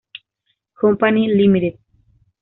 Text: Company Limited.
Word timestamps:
Company 0.79 1.27
Limited. 1.31 1.77